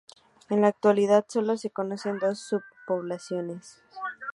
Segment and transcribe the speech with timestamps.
[0.49, 3.83] En la actualidad solo se conocen dos subpoblaciones.